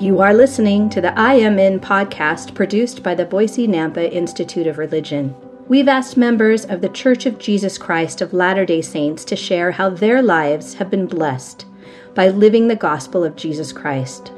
[0.00, 4.68] You are listening to the I Am In podcast produced by the Boise Nampa Institute
[4.68, 5.34] of Religion.
[5.66, 9.72] We've asked members of the Church of Jesus Christ of Latter day Saints to share
[9.72, 11.66] how their lives have been blessed
[12.14, 14.30] by living the gospel of Jesus Christ.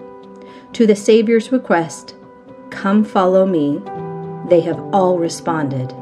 [0.72, 2.14] To the Savior's request,
[2.70, 3.82] Come follow me,
[4.48, 5.92] they have all responded,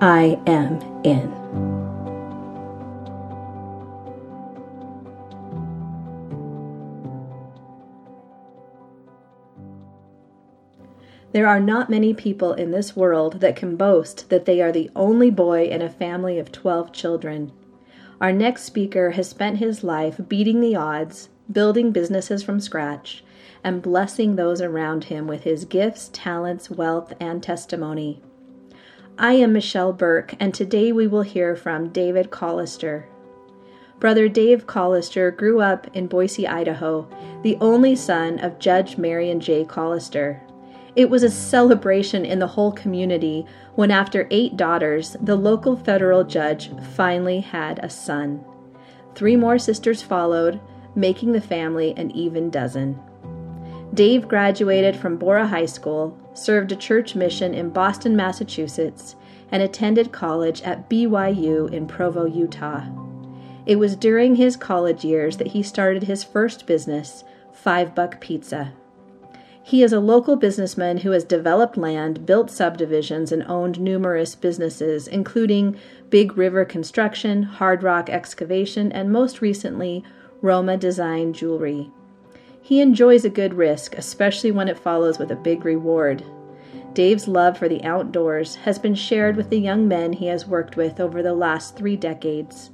[0.00, 1.47] I am in.
[11.32, 14.90] There are not many people in this world that can boast that they are the
[14.96, 17.52] only boy in a family of 12 children.
[18.18, 23.22] Our next speaker has spent his life beating the odds, building businesses from scratch,
[23.62, 28.22] and blessing those around him with his gifts, talents, wealth, and testimony.
[29.18, 33.04] I am Michelle Burke, and today we will hear from David Callister.
[34.00, 37.06] Brother Dave Callister grew up in Boise, Idaho,
[37.42, 39.64] the only son of Judge Marion J.
[39.64, 40.40] Callister.
[40.98, 43.46] It was a celebration in the whole community
[43.76, 48.44] when, after eight daughters, the local federal judge finally had a son.
[49.14, 50.58] Three more sisters followed,
[50.96, 52.98] making the family an even dozen.
[53.94, 59.14] Dave graduated from Borah High School, served a church mission in Boston, Massachusetts,
[59.52, 62.82] and attended college at BYU in Provo, Utah.
[63.66, 67.22] It was during his college years that he started his first business,
[67.52, 68.72] Five Buck Pizza.
[69.68, 75.06] He is a local businessman who has developed land, built subdivisions, and owned numerous businesses,
[75.06, 75.76] including
[76.08, 80.02] Big River Construction, Hard Rock Excavation, and most recently,
[80.40, 81.90] Roma Design Jewelry.
[82.62, 86.24] He enjoys a good risk, especially when it follows with a big reward.
[86.94, 90.78] Dave's love for the outdoors has been shared with the young men he has worked
[90.78, 92.70] with over the last three decades.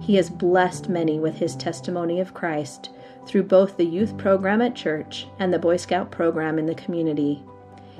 [0.00, 2.88] He has blessed many with his testimony of Christ
[3.26, 7.42] through both the youth program at church and the Boy Scout program in the community.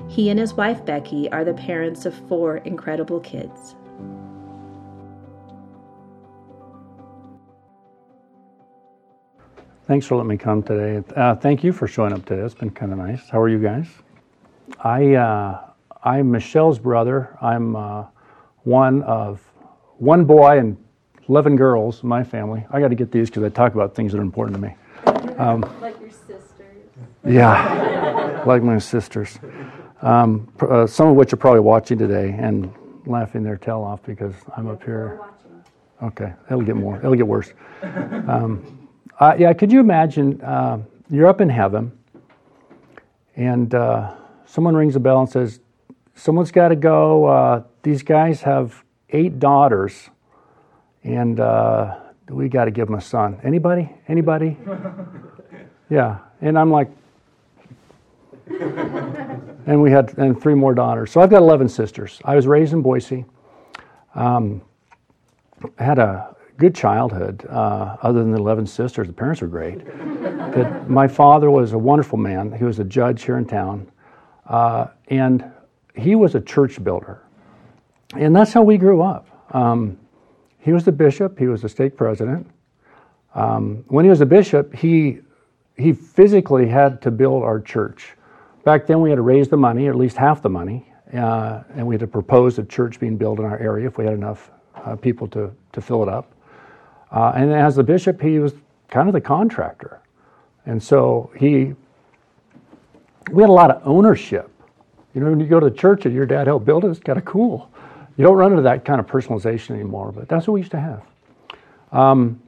[0.07, 3.75] He and his wife Becky are the parents of four incredible kids.
[9.85, 11.03] Thanks for letting me come today.
[11.15, 12.41] Uh, thank you for showing up today.
[12.41, 13.29] It's been kind of nice.
[13.29, 13.87] How are you guys?
[14.79, 15.61] I uh,
[16.03, 17.37] I'm Michelle's brother.
[17.41, 18.05] I'm uh,
[18.63, 19.41] one of
[19.97, 20.77] one boy and
[21.27, 22.65] eleven girls in my family.
[22.71, 24.73] I got to get these because I talk about things that are important to me.
[25.37, 26.87] Um, like your sisters.
[27.25, 29.39] Yeah, like my sisters.
[30.01, 32.73] Um, uh, some of which are probably watching today and
[33.05, 35.21] laughing their tail off because I'm up here.
[36.01, 36.97] Okay, it'll get more.
[36.97, 37.53] It'll get worse.
[37.81, 38.89] Um,
[39.19, 40.41] uh, yeah, could you imagine?
[40.41, 40.79] Uh,
[41.09, 41.91] you're up in heaven,
[43.35, 44.13] and uh,
[44.45, 45.61] someone rings a bell and says,
[46.15, 47.25] "Someone's got to go.
[47.25, 50.09] Uh, these guys have eight daughters,
[51.03, 51.39] and."
[52.29, 53.39] Uh, we got to give him a son.
[53.43, 53.89] Anybody?
[54.07, 54.57] Anybody?
[55.89, 56.19] yeah.
[56.41, 56.89] And I'm like,
[58.47, 61.11] and we had and three more daughters.
[61.11, 62.19] So I've got 11 sisters.
[62.25, 63.25] I was raised in Boise.
[64.15, 64.61] Um,
[65.79, 67.45] I had a good childhood.
[67.49, 69.85] Uh, other than the 11 sisters, the parents were great.
[70.53, 72.51] but my father was a wonderful man.
[72.51, 73.89] He was a judge here in town,
[74.47, 75.49] uh, and
[75.95, 77.21] he was a church builder.
[78.15, 79.27] And that's how we grew up.
[79.55, 79.97] Um,
[80.63, 82.49] he was the bishop, he was the stake president.
[83.35, 85.19] Um, when he was a bishop, he,
[85.75, 88.13] he physically had to build our church.
[88.63, 91.63] Back then, we had to raise the money, or at least half the money, uh,
[91.75, 94.13] and we had to propose a church being built in our area if we had
[94.13, 96.31] enough uh, people to, to fill it up.
[97.11, 98.53] Uh, and as the bishop, he was
[98.87, 99.99] kind of the contractor.
[100.65, 101.73] And so he,
[103.31, 104.49] we had a lot of ownership.
[105.13, 106.99] You know, when you go to the church and your dad helped build it, it's
[106.99, 107.69] kind of cool.
[108.17, 110.79] You don't run into that kind of personalization anymore, but that's what we used to
[110.79, 111.03] have.
[111.91, 112.41] Um,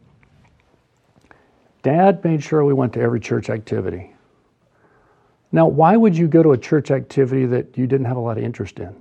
[1.82, 4.12] Dad made sure we went to every church activity.
[5.52, 8.38] Now, why would you go to a church activity that you didn't have a lot
[8.38, 8.96] of interest in?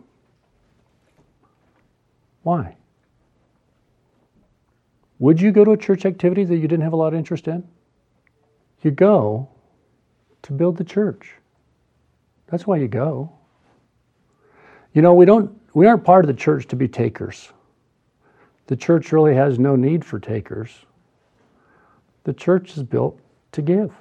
[2.42, 2.76] Why?
[5.18, 7.48] Would you go to a church activity that you didn't have a lot of interest
[7.48, 7.66] in?
[8.82, 9.48] You go
[10.42, 11.32] to build the church.
[12.48, 13.32] That's why you go.
[14.92, 17.52] You know, we don't we aren't part of the church to be takers.
[18.68, 20.70] The church really has no need for takers.
[22.22, 23.18] The church is built
[23.52, 23.92] to give,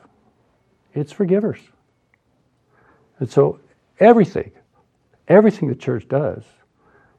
[0.94, 1.60] it's for givers.
[3.20, 3.60] And so
[4.00, 4.52] everything,
[5.28, 6.44] everything the church does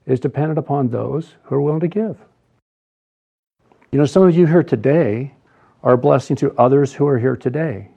[0.06, 2.16] is dependent upon those who are willing to give.
[3.90, 5.34] You know, some of you here today
[5.82, 7.88] are a blessing to others who are here today.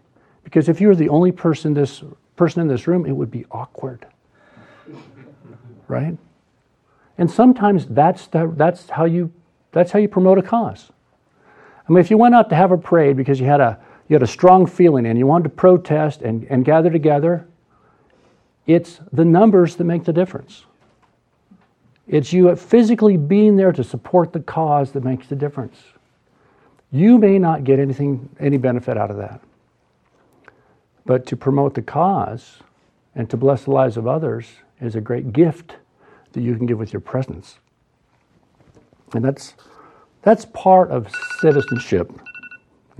[0.44, 2.04] Because if you were the only person this
[2.36, 4.06] person in this room, it would be awkward.
[5.90, 6.18] Right?
[7.18, 9.32] And sometimes that's, the, that's, how you,
[9.72, 10.92] that's how you promote a cause.
[11.88, 14.14] I mean, if you went out to have a parade because you had a, you
[14.16, 17.48] had a strong feeling and you wanted to protest and, and gather together,
[18.66, 20.66] it's the numbers that make the difference.
[22.08, 25.78] It's you physically being there to support the cause that makes the difference.
[26.92, 29.42] You may not get anything, any benefit out of that.
[31.06, 32.58] But to promote the cause
[33.16, 34.48] and to bless the lives of others
[34.80, 35.76] is a great gift
[36.38, 37.58] that you can give with your presence.
[39.16, 39.56] And that's,
[40.22, 42.12] that's part of citizenship.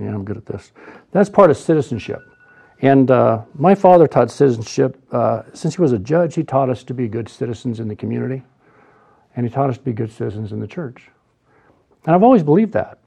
[0.00, 0.72] Yeah, I'm good at this.
[1.12, 2.20] That's part of citizenship.
[2.80, 5.00] And uh, my father taught citizenship.
[5.12, 7.94] Uh, since he was a judge, he taught us to be good citizens in the
[7.94, 8.42] community,
[9.36, 11.04] and he taught us to be good citizens in the church.
[12.06, 12.98] And I've always believed that.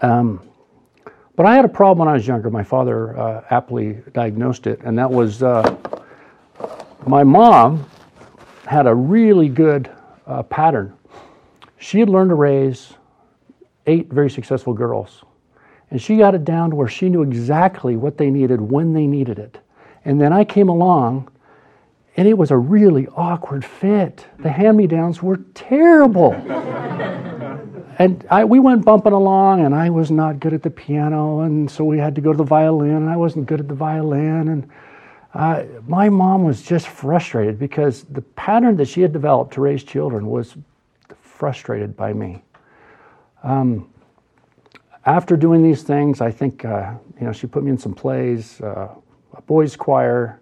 [0.00, 0.40] Um,
[1.36, 2.48] but I had a problem when I was younger.
[2.48, 5.76] My father uh, aptly diagnosed it, and that was uh,
[7.06, 7.86] my mom
[8.68, 9.90] had a really good
[10.26, 10.94] uh, pattern.
[11.78, 12.94] She had learned to raise
[13.86, 15.24] eight very successful girls
[15.90, 19.06] and she got it down to where she knew exactly what they needed when they
[19.06, 19.58] needed it.
[20.04, 21.30] And then I came along,
[22.16, 24.26] and it was a really awkward fit.
[24.40, 26.32] The hand me downs were terrible.
[27.98, 31.70] and I, we went bumping along, and I was not good at the piano, and
[31.70, 34.48] so we had to go to the violin, and I wasn't good at the violin.
[34.48, 34.68] And
[35.34, 39.84] uh, my mom was just frustrated because the pattern that she had developed to raise
[39.84, 40.56] children was
[41.20, 42.42] frustrated by me.
[43.42, 43.88] Um,
[45.04, 48.60] after doing these things, I think, uh, you know, she put me in some plays,
[48.60, 48.88] uh,
[49.34, 50.40] a boys' choir.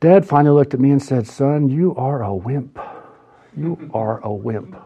[0.00, 2.78] Dad finally looked at me and said, Son, you are a wimp.
[3.56, 4.76] You are a wimp.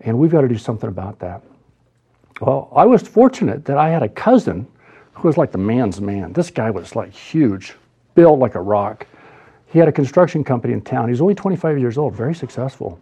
[0.00, 1.42] And we've got to do something about that.
[2.40, 4.66] Well, I was fortunate that I had a cousin
[5.14, 6.32] who was like the man's man.
[6.32, 7.74] This guy was like huge,
[8.14, 9.06] built like a rock.
[9.66, 11.08] He had a construction company in town.
[11.08, 13.00] He was only 25 years old, very successful.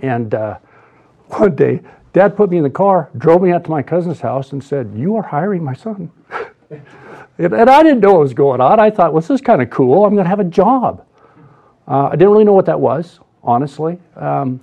[0.00, 0.58] And uh,
[1.28, 1.80] one day,
[2.12, 4.92] Dad put me in the car, drove me out to my cousin's house, and said,
[4.94, 6.10] You are hiring my son.
[6.70, 8.78] and, and, I didn't know what was going on.
[8.78, 10.04] I thought, well, this is kind of cool.
[10.04, 11.06] I'm going to have a job.
[11.88, 13.98] Uh, I didn't really know what that was, honestly.
[14.16, 14.60] Um,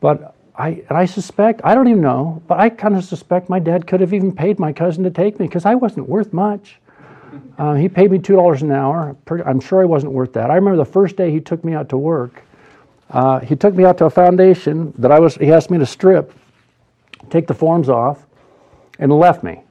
[0.00, 3.58] but I, and I suspect, I don't even know, but I kind of suspect my
[3.58, 6.78] dad could have even paid my cousin to take me because I wasn't worth much.
[7.58, 9.16] Uh, he paid me $2 an hour.
[9.46, 10.50] I'm sure I wasn't worth that.
[10.50, 12.42] I remember the first day he took me out to work.
[13.10, 15.86] Uh, he took me out to a foundation that I was, he asked me to
[15.86, 16.34] strip
[17.30, 18.26] take the forms off,
[18.98, 19.62] and left me.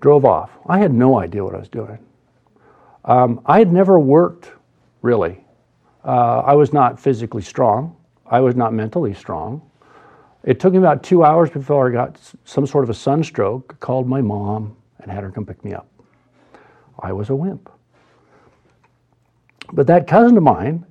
[0.00, 0.50] Drove off.
[0.66, 1.98] I had no idea what I was doing.
[3.04, 4.50] Um, I had never worked,
[5.00, 5.44] really.
[6.04, 7.96] Uh, I was not physically strong.
[8.26, 9.62] I was not mentally strong.
[10.44, 14.08] It took me about two hours before I got some sort of a sunstroke, called
[14.08, 15.86] my mom, and had her come pick me up.
[16.98, 17.70] I was a wimp.
[19.72, 20.84] But that cousin of mine,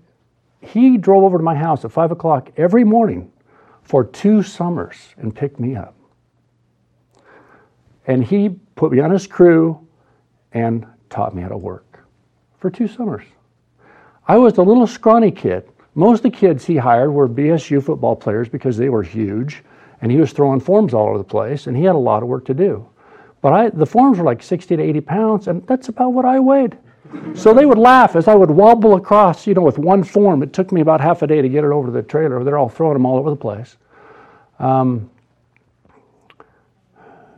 [0.62, 3.32] he drove over to my house at 5 o'clock every morning
[3.84, 5.96] for two summers and picked me up.
[8.08, 9.88] And he put me on his crew
[10.54, 12.06] and taught me how to work
[12.58, 13.26] for two summers.
[14.28, 15.70] I was a little scrawny kid.
[15.94, 19.64] Most of the kids he hired were BSU football players because they were huge,
[20.02, 22.30] and he was throwing forms all over the place, and he had a lot of
[22.30, 22.88] work to do.
[23.42, 26.40] But I, the forms were like 60 to 80 pounds, and that's about what I
[26.40, 26.78] weighed.
[27.34, 30.44] So they would laugh as I would wobble across, you know, with one form.
[30.44, 32.44] It took me about half a day to get it over to the trailer.
[32.44, 33.78] They're all throwing them all over the place.
[34.60, 35.10] Um,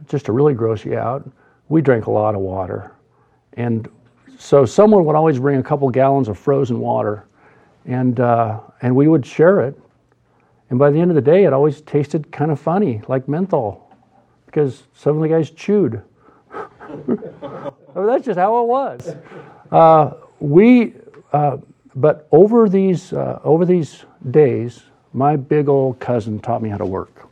[0.07, 1.27] just to really gross you out,
[1.69, 2.91] we drank a lot of water.
[3.53, 3.89] And
[4.37, 7.25] so someone would always bring a couple gallons of frozen water,
[7.85, 9.79] and, uh, and we would share it.
[10.69, 13.91] And by the end of the day, it always tasted kind of funny, like menthol,
[14.45, 16.01] because some of the guys chewed.
[16.51, 19.15] I mean, that's just how it was.
[19.71, 20.93] Uh, we,
[21.31, 21.57] uh,
[21.95, 26.85] but over these uh, over these days, my big old cousin taught me how to
[26.85, 27.29] work.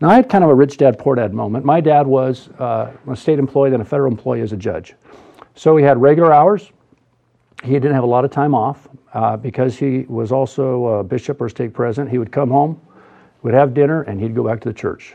[0.00, 1.64] Now I had kind of a rich dad poor dad moment.
[1.64, 4.94] My dad was uh, a state employee, then a federal employee as a judge,
[5.54, 6.70] so he had regular hours.
[7.62, 11.40] He didn't have a lot of time off uh, because he was also a bishop
[11.40, 12.10] or stake president.
[12.10, 12.80] He would come home,
[13.42, 15.14] would have dinner, and he'd go back to the church.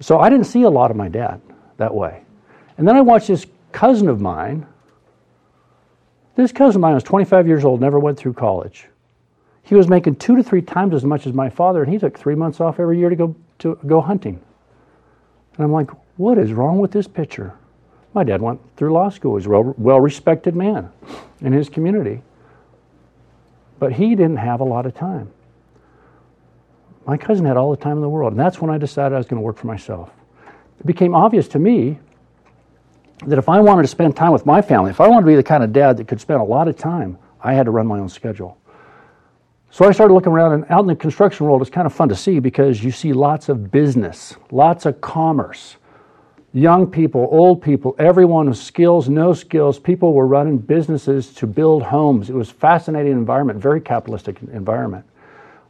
[0.00, 1.40] So I didn't see a lot of my dad
[1.76, 2.22] that way.
[2.78, 4.66] And then I watched this cousin of mine.
[6.36, 8.86] This cousin of mine was 25 years old, never went through college.
[9.62, 12.18] He was making two to three times as much as my father, and he took
[12.18, 14.40] three months off every year to go to go hunting.
[15.56, 17.52] And I'm like, what is wrong with this picture?
[18.14, 19.36] My dad went through law school.
[19.36, 20.90] He's a well, well respected man
[21.40, 22.22] in his community.
[23.78, 25.30] But he didn't have a lot of time.
[27.06, 28.32] My cousin had all the time in the world.
[28.32, 30.10] And that's when I decided I was going to work for myself.
[30.80, 31.98] It became obvious to me
[33.26, 35.36] that if I wanted to spend time with my family, if I wanted to be
[35.36, 37.86] the kind of dad that could spend a lot of time, I had to run
[37.86, 38.58] my own schedule.
[39.70, 42.08] So I started looking around, and out in the construction world, it's kind of fun
[42.08, 45.76] to see because you see lots of business, lots of commerce.
[46.52, 49.78] Young people, old people, everyone with skills, no skills.
[49.78, 52.30] People were running businesses to build homes.
[52.30, 55.04] It was a fascinating environment, very capitalistic environment,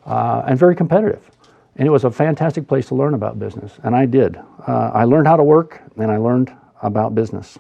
[0.07, 1.31] uh, and very competitive.
[1.77, 4.37] And it was a fantastic place to learn about business, and I did.
[4.37, 7.59] Uh, I learned how to work, and I learned about business.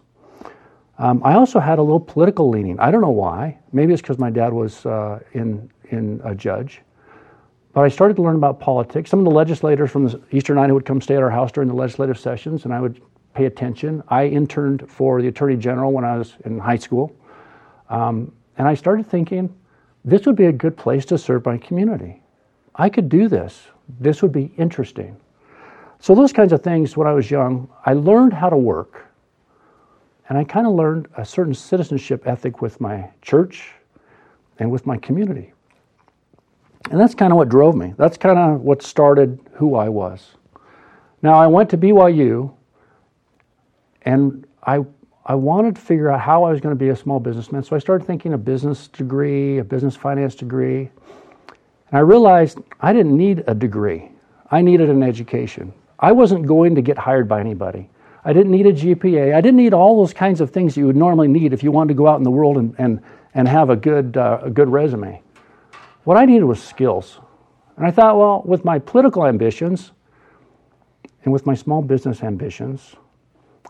[0.98, 2.78] Um, I also had a little political leaning.
[2.80, 3.58] I don't know why.
[3.72, 6.82] Maybe it's because my dad was uh, in in a judge.
[7.72, 9.10] But I started to learn about politics.
[9.10, 11.68] Some of the legislators from the Eastern Idaho would come stay at our house during
[11.68, 13.00] the legislative sessions, and I would
[13.34, 14.02] pay attention.
[14.08, 17.14] I interned for the Attorney General when I was in high school.
[17.88, 19.54] Um, and I started thinking,
[20.04, 22.22] this would be a good place to serve my community.
[22.75, 23.68] I could do this.
[24.00, 25.16] This would be interesting.
[26.00, 29.06] So, those kinds of things when I was young, I learned how to work.
[30.28, 33.72] And I kind of learned a certain citizenship ethic with my church
[34.58, 35.52] and with my community.
[36.90, 37.95] And that's kind of what drove me.
[37.97, 40.30] That's kind of what started who I was.
[41.23, 42.52] Now, I went to BYU
[44.02, 44.85] and I,
[45.26, 47.62] I wanted to figure out how I was going to be a small businessman.
[47.62, 50.90] So I started thinking a business degree, a business finance degree.
[51.90, 54.11] And I realized I didn't need a degree,
[54.50, 55.73] I needed an education.
[56.00, 57.90] I wasn't going to get hired by anybody.
[58.25, 59.35] I didn't need a GPA.
[59.35, 61.73] I didn't need all those kinds of things that you would normally need if you
[61.73, 63.02] wanted to go out in the world and, and,
[63.35, 65.21] and have a good, uh, a good resume.
[66.05, 67.21] What I needed was skills.
[67.76, 69.93] And I thought, well, with my political ambitions
[71.25, 72.97] and with my small business ambitions,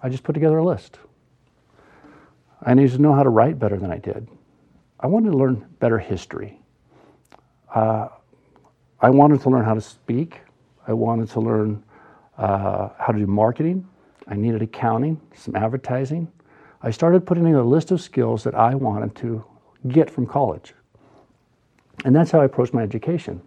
[0.03, 0.99] I just put together a list.
[2.63, 4.29] I needed to know how to write better than I did.
[5.01, 6.61] I wanted to learn better history.
[7.75, 8.09] Uh,
[9.01, 10.41] I wanted to learn how to speak.
[10.87, 11.85] I wanted to learn
[12.37, 13.87] uh, how to do marketing.
[14.27, 16.31] I needed accounting, some advertising.
[16.83, 19.45] I started putting together a list of skills that I wanted to
[19.89, 20.75] get from college.
[22.05, 23.41] And that's how I approached my education.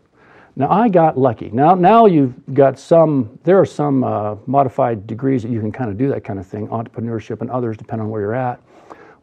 [0.56, 1.50] Now I got lucky.
[1.52, 3.40] Now, now you've got some.
[3.44, 6.46] There are some uh, modified degrees that you can kind of do that kind of
[6.46, 8.60] thing, entrepreneurship and others, depending on where you're at.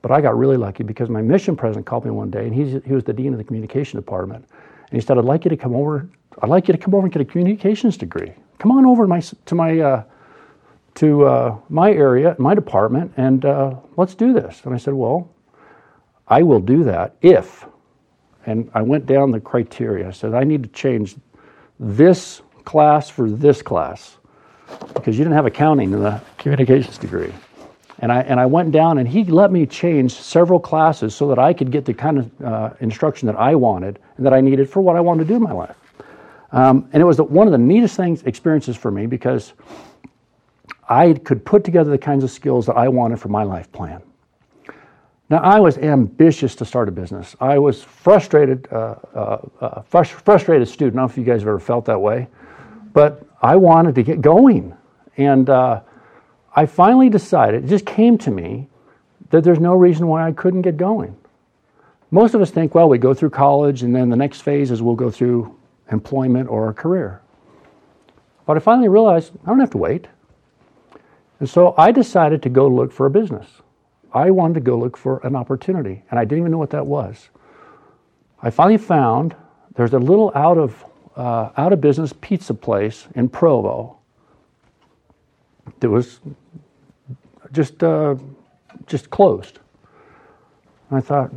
[0.00, 2.82] But I got really lucky because my mission president called me one day, and he's,
[2.84, 4.46] he was the dean of the communication department,
[4.90, 6.08] and he said, "I'd like you to come over.
[6.40, 8.32] I'd like you to come over and get a communications degree.
[8.58, 10.04] Come on over to my to my uh,
[10.94, 15.28] to uh, my area, my department, and uh, let's do this." And I said, "Well,
[16.26, 17.66] I will do that if."
[18.48, 20.08] And I went down the criteria.
[20.08, 21.16] I said, I need to change
[21.78, 24.16] this class for this class
[24.94, 27.32] because you didn't have accounting in the communications degree.
[27.98, 31.38] And I, and I went down and he let me change several classes so that
[31.38, 34.70] I could get the kind of uh, instruction that I wanted and that I needed
[34.70, 35.76] for what I wanted to do in my life.
[36.52, 39.52] Um, and it was the, one of the neatest things, experiences for me because
[40.88, 44.02] I could put together the kinds of skills that I wanted for my life plan.
[45.30, 47.36] Now, I was ambitious to start a business.
[47.38, 50.96] I was frustrated, uh, uh, uh, frustrated student.
[50.96, 52.28] I don't know if you guys have ever felt that way,
[52.94, 54.74] but I wanted to get going.
[55.18, 55.82] And uh,
[56.56, 58.68] I finally decided, it just came to me,
[59.30, 61.14] that there's no reason why I couldn't get going.
[62.10, 64.80] Most of us think, well, we go through college and then the next phase is
[64.80, 65.54] we'll go through
[65.92, 67.20] employment or a career.
[68.46, 70.08] But I finally realized I don't have to wait.
[71.38, 73.46] And so I decided to go look for a business.
[74.12, 76.86] I wanted to go look for an opportunity, and I didn't even know what that
[76.86, 77.28] was.
[78.42, 79.34] I finally found
[79.74, 80.84] there's a little out of
[81.16, 83.98] uh, out of business pizza place in Provo
[85.80, 86.20] that was
[87.52, 88.14] just uh,
[88.86, 89.58] just closed.
[90.90, 91.32] And I thought,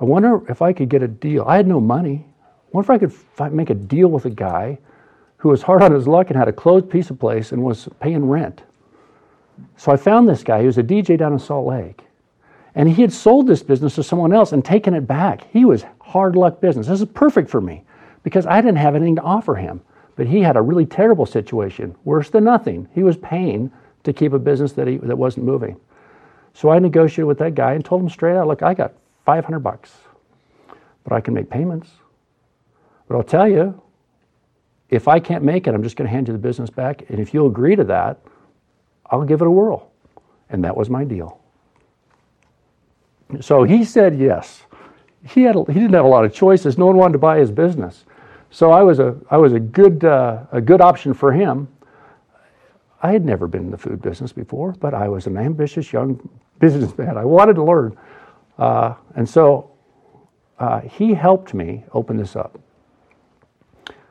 [0.00, 1.44] I wonder if I could get a deal.
[1.46, 2.26] I had no money.
[2.46, 4.78] I wonder if I could make a deal with a guy
[5.38, 8.28] who was hard on his luck and had a closed pizza place and was paying
[8.28, 8.62] rent.
[9.76, 10.60] So I found this guy.
[10.60, 12.02] He was a DJ down in Salt Lake.
[12.74, 15.46] And he had sold this business to someone else and taken it back.
[15.52, 16.86] He was hard luck business.
[16.86, 17.82] This is perfect for me
[18.22, 19.80] because I didn't have anything to offer him.
[20.16, 22.88] But he had a really terrible situation, worse than nothing.
[22.92, 23.70] He was paying
[24.04, 25.78] to keep a business that, he, that wasn't moving.
[26.54, 28.94] So I negotiated with that guy and told him straight out, look, I got
[29.26, 29.92] 500 bucks,
[31.04, 31.88] but I can make payments.
[33.06, 33.80] But I'll tell you,
[34.90, 37.04] if I can't make it, I'm just going to hand you the business back.
[37.10, 38.20] And if you'll agree to that,
[39.10, 39.90] I'll give it a whirl.
[40.50, 41.40] And that was my deal.
[43.40, 44.62] So he said yes.
[45.24, 46.78] He, had he didn't have a lot of choices.
[46.78, 48.04] No one wanted to buy his business.
[48.50, 51.68] So I was a, I was a, good, uh, a good option for him.
[53.02, 56.28] I had never been in the food business before, but I was an ambitious young
[56.58, 57.16] businessman.
[57.16, 57.96] I wanted to learn.
[58.58, 59.70] Uh, and so
[60.58, 62.58] uh, he helped me open this up.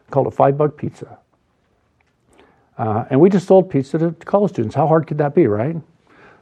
[0.09, 1.17] Called a Five Buck Pizza.
[2.77, 4.75] Uh, and we just sold pizza to college students.
[4.75, 5.75] How hard could that be, right?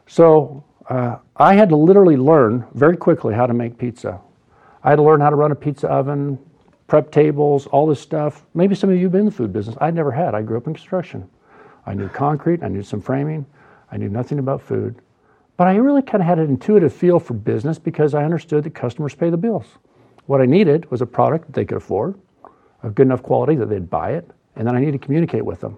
[0.08, 4.20] So uh, I had to literally learn very quickly how to make pizza.
[4.84, 6.38] I had to learn how to run a pizza oven,
[6.88, 8.46] prep tables, all this stuff.
[8.54, 9.76] Maybe some of you have been in the food business.
[9.82, 10.36] I never had.
[10.36, 11.28] I grew up in construction.
[11.86, 13.46] I knew concrete, I knew some framing,
[13.92, 14.96] I knew nothing about food.
[15.58, 18.76] But I really kind of had an intuitive feel for business because I understood that
[18.76, 19.66] customers pay the bills.
[20.26, 22.20] What I needed was a product that they could afford,
[22.84, 25.62] of good enough quality that they'd buy it, and then I needed to communicate with
[25.62, 25.78] them.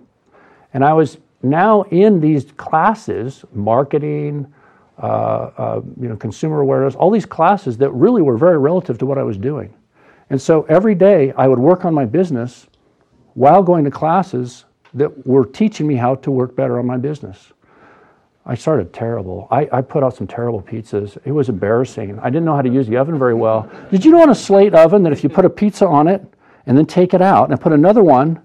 [0.78, 4.46] And I was now in these classes, marketing,
[5.02, 9.08] uh, uh, you know, consumer awareness, all these classes that really were very relative to
[9.08, 9.74] what I was doing.
[10.30, 12.68] And so every day I would work on my business
[13.34, 17.54] while going to classes that were teaching me how to work better on my business.
[18.46, 19.48] I started terrible.
[19.50, 21.18] I, I, put out some terrible pizzas.
[21.26, 22.20] It was embarrassing.
[22.20, 23.68] I didn't know how to use the oven very well.
[23.90, 26.24] Did you know on a slate oven that if you put a pizza on it
[26.68, 28.44] and then take it out and put another one,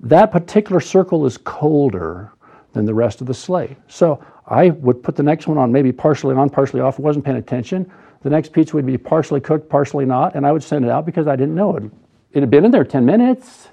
[0.00, 2.32] that particular circle is colder
[2.72, 3.76] than the rest of the slate.
[3.88, 7.38] So I would put the next one on maybe partially on, partially off, wasn't paying
[7.38, 7.90] attention.
[8.22, 11.06] The next pizza would be partially cooked, partially not, and I would send it out
[11.06, 11.84] because I didn't know it.
[12.32, 13.68] It had been in there 10 minutes.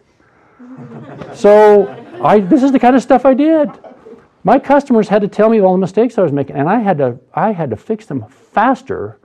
[1.34, 1.88] so
[2.24, 3.70] I, this is the kind of stuff I did.
[4.44, 6.98] My customers had to tell me all the mistakes I was making, and I had
[7.00, 9.20] to, I had to fix them faster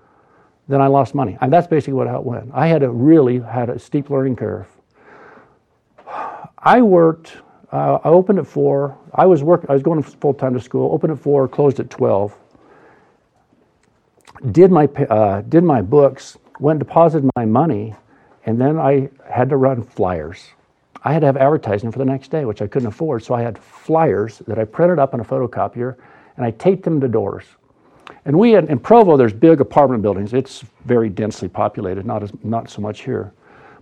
[0.68, 1.38] than I lost money.
[1.40, 2.50] And that's basically what how it went.
[2.52, 4.66] I had to really had a steep learning curve.
[6.66, 7.36] I worked
[7.72, 8.96] uh, I opened at four.
[9.14, 9.66] I was work.
[9.68, 10.92] I was going full time to school.
[10.92, 12.36] Opened at four, closed at twelve.
[14.50, 16.38] Did my uh, did my books.
[16.58, 17.94] Went deposited my money,
[18.46, 20.48] and then I had to run flyers.
[21.02, 23.22] I had to have advertising for the next day, which I couldn't afford.
[23.22, 25.96] So I had flyers that I printed up on a photocopier,
[26.36, 27.44] and I taped them to doors.
[28.24, 30.32] And we had, in Provo, there's big apartment buildings.
[30.32, 33.32] It's very densely populated, not as not so much here,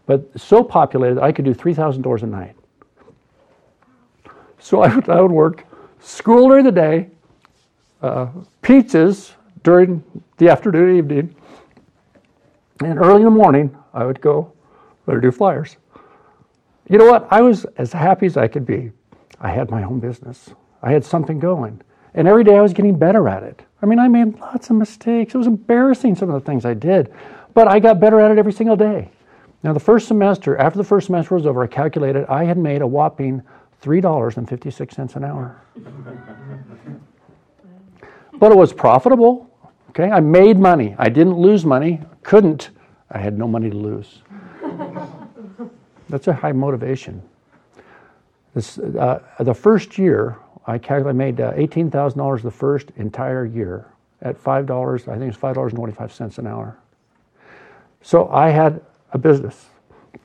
[0.04, 2.56] but so populated I could do 3,000 doors a night.
[4.64, 5.66] So I would, I would work
[6.00, 7.10] school during the day,
[8.00, 8.28] uh,
[8.62, 10.02] pizzas during
[10.38, 11.36] the afternoon, evening,
[12.82, 14.50] and early in the morning, I would go
[15.06, 15.76] let her do flyers.
[16.88, 17.28] You know what?
[17.30, 18.90] I was as happy as I could be.
[19.38, 20.48] I had my own business.
[20.82, 21.82] I had something going.
[22.14, 23.60] And every day I was getting better at it.
[23.82, 25.34] I mean, I made lots of mistakes.
[25.34, 27.12] It was embarrassing, some of the things I did.
[27.52, 29.10] But I got better at it every single day.
[29.62, 32.80] Now, the first semester, after the first semester was over, I calculated I had made
[32.80, 33.42] a whopping
[33.84, 35.62] $3.56 an hour.
[38.38, 39.50] but it was profitable.
[39.90, 40.96] Okay, I made money.
[40.98, 42.00] I didn't lose money.
[42.22, 42.70] Couldn't.
[43.10, 44.22] I had no money to lose.
[46.08, 47.22] That's a high motivation.
[48.54, 53.86] This, uh, the first year, I calculated made uh, $18,000 the first entire year
[54.22, 56.78] at $5, I think it's $5.25 an hour.
[58.02, 58.80] So I had
[59.12, 59.66] a business.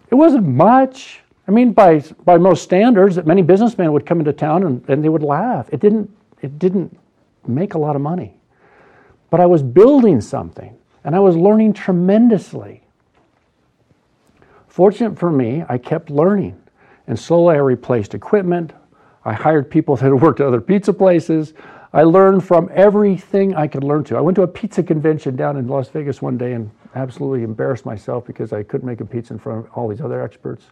[0.10, 4.32] It wasn't much, I mean, by, by most standards, that many businessmen would come into
[4.32, 5.68] town and, and they would laugh.
[5.72, 6.96] It didn't, it didn't
[7.48, 8.36] make a lot of money.
[9.32, 12.84] But I was building something and I was learning tremendously.
[14.68, 16.56] Fortunate for me, I kept learning.
[17.08, 18.74] And slowly I replaced equipment.
[19.26, 21.56] I hired people that had worked at other pizza places.
[21.94, 24.18] I learned from everything I could learn to.
[24.18, 27.88] I went to a pizza convention down in Las Vegas one day and absolutely embarrassed
[27.88, 30.66] myself because I couldn't make a pizza in front of all these other experts.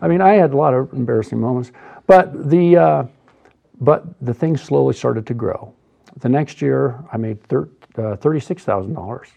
[0.00, 1.72] I mean, I had a lot of embarrassing moments,
[2.06, 3.04] but the uh,
[3.80, 5.72] but the thing slowly started to grow.
[6.20, 9.28] The next year, I made thir- uh, thirty-six thousand dollars,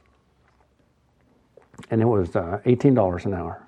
[1.89, 3.67] and it was uh, eighteen dollars an hour.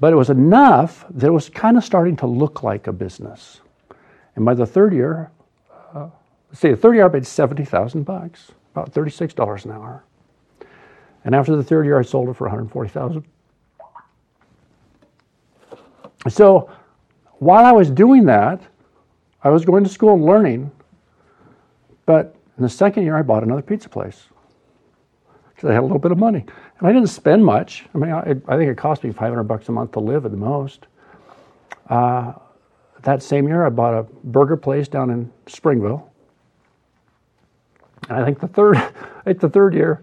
[0.00, 3.60] But it was enough that it was kind of starting to look like a business.
[4.34, 5.30] And by the third year,
[5.94, 6.08] uh,
[6.52, 10.04] see, the third year I made seventy thousand bucks, about thirty-six dollars an hour.
[11.24, 13.24] And after the third year, I sold it for one hundred forty thousand.
[16.28, 16.70] So
[17.38, 18.60] while I was doing that,
[19.42, 20.70] I was going to school and learning,
[22.06, 24.28] but in the second year, I bought another pizza place
[25.54, 26.44] because I had a little bit of money.
[26.78, 27.86] And I didn't spend much.
[27.94, 30.30] I mean, I, I think it cost me 500 bucks a month to live at
[30.30, 30.86] the most.
[31.88, 32.32] Uh,
[33.02, 36.08] that same year, I bought a burger place down in Springville.
[38.08, 38.76] And I think the third,
[39.24, 40.02] the third year,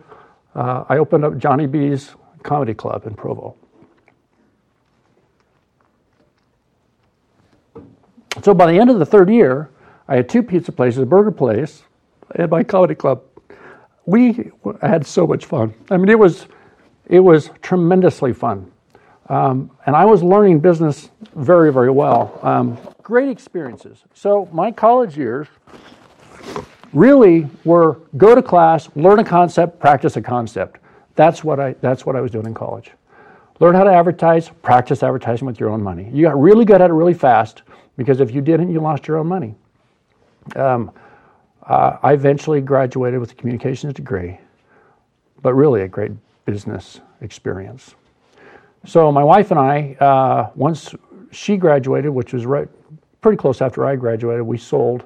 [0.56, 3.56] uh, I opened up Johnny B's Comedy Club in Provo.
[8.44, 9.70] So by the end of the third year,
[10.08, 11.84] I had two pizza places, a burger place,
[12.36, 13.22] and my comedy club.
[14.06, 15.74] We had so much fun.
[15.92, 16.48] I mean, it was,
[17.08, 18.72] it was tremendously fun.
[19.28, 22.40] Um, and I was learning business very, very well.
[22.42, 24.04] Um, great experiences.
[24.16, 25.48] So my college years
[26.94, 30.80] really were go to class, learn a concept, practice a concept.
[31.16, 32.92] That's what I, that's what I was doing in college.
[33.60, 36.10] Learn how to advertise, practice advertising with your own money.
[36.12, 37.62] You got really good at it really fast,
[38.00, 39.54] because if you didn't, you lost your own money.
[40.56, 40.90] Um,
[41.64, 44.40] uh, I eventually graduated with a communications degree,
[45.42, 46.14] but really a great
[46.46, 47.96] business experience.
[48.86, 50.96] So my wife and I, uh, once
[51.32, 52.70] she graduated, which was right
[53.20, 55.04] pretty close after I graduated, we sold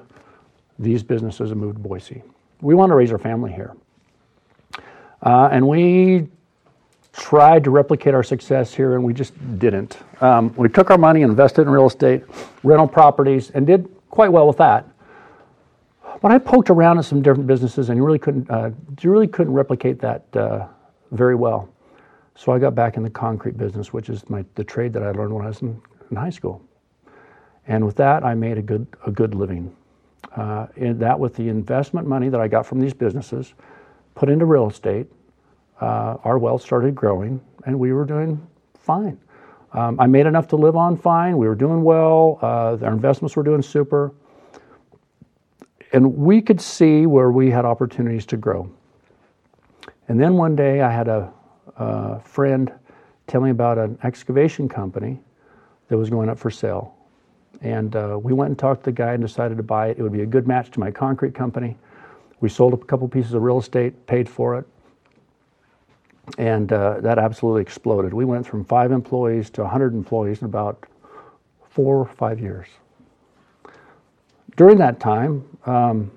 [0.78, 2.22] these businesses and moved to Boise.
[2.60, 3.74] We want to raise our family here.
[5.20, 6.28] Uh, and we
[7.16, 9.98] tried to replicate our success here, and we just didn't.
[10.20, 12.24] Um, we took our money, invested in real estate,
[12.62, 14.86] rental properties, and did quite well with that.
[16.20, 19.28] But I poked around in some different businesses, and you really couldn't, uh, you really
[19.28, 20.66] couldn't replicate that uh,
[21.12, 21.68] very well.
[22.34, 25.12] So I got back in the concrete business, which is my, the trade that I
[25.12, 26.62] learned when I was in, in high school.
[27.68, 29.74] And with that, I made a good, a good living.
[30.34, 33.54] Uh, and that with the investment money that I got from these businesses,
[34.14, 35.06] put into real estate,
[35.80, 38.44] uh, our wealth started growing, and we were doing
[38.78, 39.18] fine.
[39.72, 41.36] Um, I made enough to live on fine.
[41.36, 42.38] We were doing well.
[42.40, 44.14] Uh, our investments were doing super.
[45.92, 48.70] And we could see where we had opportunities to grow.
[50.08, 51.32] And then one day I had a,
[51.76, 52.72] a friend
[53.26, 55.20] tell me about an excavation company
[55.88, 56.94] that was going up for sale.
[57.60, 59.98] And uh, we went and talked to the guy and decided to buy it.
[59.98, 61.76] It would be a good match to my concrete company.
[62.40, 64.66] We sold a couple pieces of real estate, paid for it,
[66.38, 68.12] and uh, that absolutely exploded.
[68.14, 70.86] We went from five employees to 100 employees in about
[71.70, 72.66] four or five years.
[74.56, 76.10] During that time, um,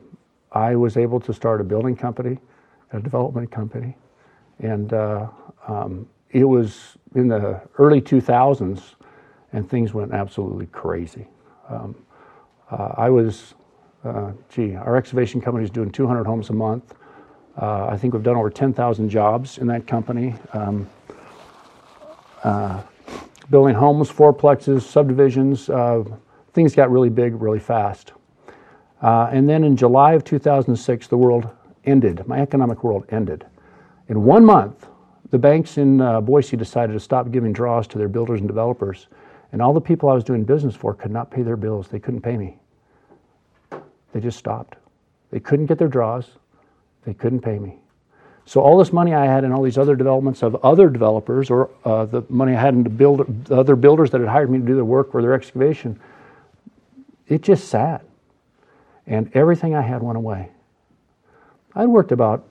[0.52, 2.38] I was able to start a building company,
[2.93, 3.98] a development company,
[4.60, 5.28] and uh,
[5.67, 8.96] um, it was in the early 2000s
[9.54, 11.28] and things went absolutely crazy.
[11.70, 11.96] Um,
[12.70, 13.56] uh, I was,
[14.04, 16.93] uh, gee, our excavation company is doing 200 homes a month.
[17.60, 20.36] Uh, I think we've done over 10,000 jobs in that company.
[20.54, 20.88] Um,
[22.43, 22.82] uh,
[23.50, 25.70] building homes, fourplexes, subdivisions.
[25.70, 26.04] Uh,
[26.54, 28.13] things got really big really fast.
[29.02, 31.50] Uh, and then in July of 2006, the world
[31.86, 32.28] ended.
[32.28, 33.46] My economic world ended.
[34.10, 34.88] In one month,
[35.32, 39.08] the banks in Boise decided to stop giving draws to their builders and developers
[39.52, 41.88] and all the people I was doing business for could not pay their bills.
[41.88, 42.58] They couldn't pay me.
[44.13, 44.76] They just stopped.
[45.32, 46.26] They couldn't get their draws.
[47.08, 47.80] They couldn't pay me.
[48.43, 51.70] So all this money I had in all these other developments of other developers, or
[51.86, 54.60] uh, the money I had in to build the other builders that had hired me
[54.60, 55.98] to do their work or their excavation,
[57.30, 58.04] it just sat,
[59.06, 60.50] and everything I had went away.
[61.76, 62.46] I'd worked about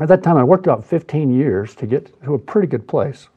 [0.00, 3.28] at that time I worked about 15 years to get to a pretty good place.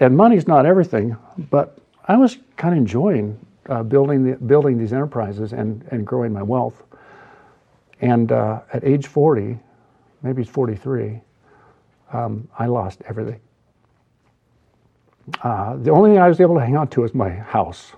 [0.00, 1.14] and money's not everything,
[1.50, 1.76] but
[2.08, 6.42] I was kind of enjoying uh, building the, building these enterprises and, and growing my
[6.42, 6.82] wealth.
[8.00, 9.58] And uh, at age 40,
[10.22, 11.20] maybe it's 43,
[12.12, 13.40] um, I lost everything.
[15.42, 17.92] Uh, the only thing I was able to hang on to was my house.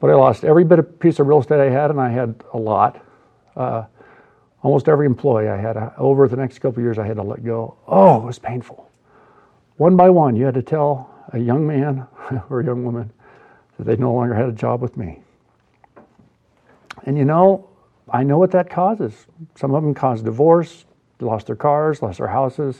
[0.00, 2.42] But I lost every bit of piece of real estate I had, and I had
[2.52, 3.04] a lot.
[3.54, 3.84] Uh,
[4.62, 5.76] almost every employee I had.
[5.76, 7.76] Uh, over the next couple years, I had to let go.
[7.86, 8.90] Oh, it was painful.
[9.76, 12.06] One by one, you had to tell a young man
[12.50, 13.12] or a young woman
[13.80, 15.20] that they no longer had a job with me.
[17.04, 17.68] And you know,
[18.10, 19.26] I know what that causes.
[19.54, 20.84] Some of them cause divorce,
[21.20, 22.76] lost their cars, lost their houses.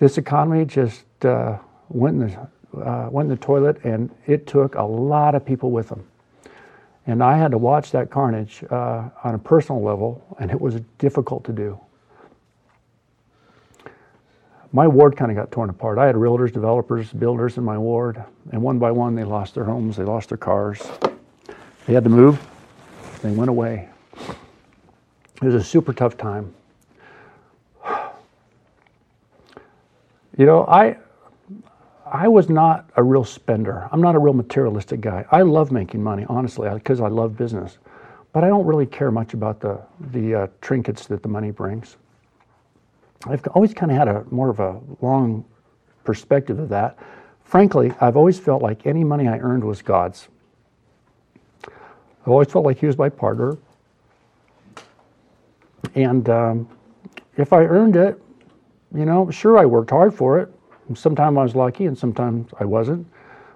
[0.00, 4.74] This economy just uh, went, in the, uh, went in the toilet, and it took
[4.74, 6.04] a lot of people with them.
[7.06, 10.80] And I had to watch that carnage uh, on a personal level, and it was
[10.98, 11.78] difficult to do
[14.74, 15.98] my ward kind of got torn apart.
[15.98, 19.62] I had realtors, developers, builders in my ward, and one by one they lost their
[19.62, 20.82] homes, they lost their cars.
[21.86, 22.44] They had to move,
[23.22, 23.88] they went away.
[25.40, 26.52] It was a super tough time.
[30.36, 30.96] You know, I
[32.04, 33.88] I was not a real spender.
[33.92, 35.24] I'm not a real materialistic guy.
[35.30, 37.78] I love making money, honestly, because I love business.
[38.32, 41.96] But I don't really care much about the the uh, trinkets that the money brings.
[43.26, 45.44] I've always kind of had a more of a long
[46.04, 46.98] perspective of that.
[47.44, 50.28] Frankly, I've always felt like any money I earned was God's.
[51.66, 53.56] I've always felt like He was my partner.
[55.94, 56.68] And um,
[57.36, 58.20] if I earned it,
[58.94, 60.52] you know, sure, I worked hard for it.
[60.94, 63.06] Sometimes I was lucky and sometimes I wasn't.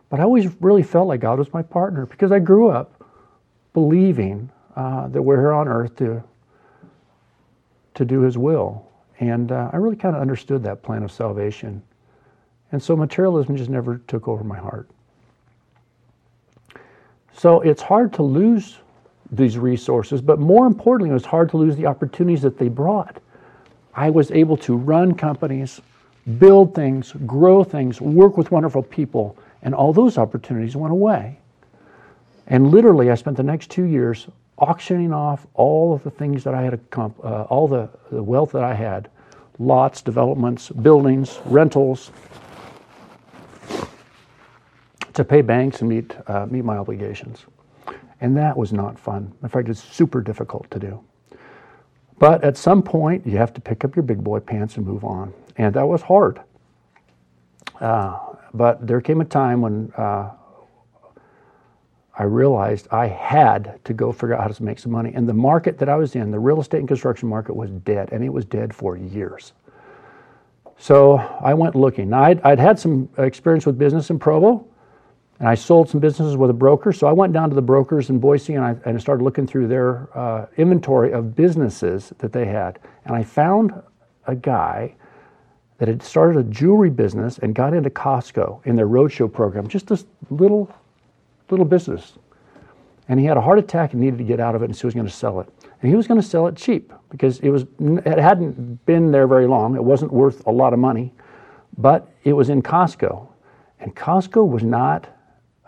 [0.09, 3.05] But I always really felt like God was my partner because I grew up
[3.75, 6.23] believing uh, that we're here on earth to,
[7.95, 8.88] to do His will.
[9.21, 11.83] And uh, I really kind of understood that plan of salvation.
[12.73, 14.89] And so materialism just never took over my heart.
[17.33, 18.79] So it's hard to lose
[19.31, 23.21] these resources, but more importantly, it was hard to lose the opportunities that they brought.
[23.95, 25.81] I was able to run companies,
[26.39, 31.39] build things, grow things, work with wonderful people, and all those opportunities went away.
[32.47, 34.29] And literally, I spent the next two years
[34.59, 38.65] auctioning off all of the things that I had, uh, all the, the wealth that
[38.65, 39.09] I had
[39.59, 42.11] lots, developments, buildings, rentals.
[45.19, 47.45] to pay banks and meet uh, meet my obligations,
[48.21, 49.33] and that was not fun.
[49.43, 51.03] In fact, it's super difficult to do.
[52.21, 55.05] But at some point, you have to pick up your big boy pants and move
[55.05, 56.41] on, and that was hard.
[57.81, 58.17] Uh,
[58.55, 60.31] but there came a time when uh,
[62.19, 65.13] I realized I had to go figure out how to make some money.
[65.15, 68.11] And the market that I was in, the real estate and construction market, was dead,
[68.13, 69.53] and it was dead for years.
[70.79, 72.11] So I went looking.
[72.11, 74.67] Now, I'd, I'd had some experience with business in Provo,
[75.39, 76.93] and I sold some businesses with a broker.
[76.93, 79.47] So I went down to the brokers in Boise and I, and I started looking
[79.47, 82.81] through their uh, inventory of businesses that they had.
[83.05, 83.73] And I found
[84.27, 84.95] a guy
[85.79, 89.87] that had started a jewelry business and got into Costco in their roadshow program, just
[89.87, 90.73] this little,
[91.51, 92.15] little business.
[93.09, 94.83] And he had a heart attack and needed to get out of it, and so
[94.83, 95.49] he was going to sell it.
[95.81, 99.27] And he was going to sell it cheap because it was it hadn't been there
[99.27, 99.75] very long.
[99.77, 101.13] It wasn't worth a lot of money,
[101.79, 103.27] but it was in Costco,
[103.81, 105.09] and Costco was not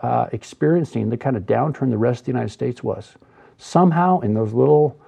[0.01, 3.13] uh, experiencing the kind of downturn the rest of the United States was.
[3.57, 4.99] Somehow, in those little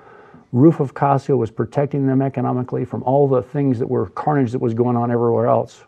[0.51, 4.59] roof of Costco was protecting them economically from all the things that were carnage that
[4.59, 5.83] was going on everywhere else.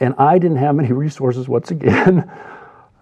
[0.00, 2.30] And I didn't have many resources once again.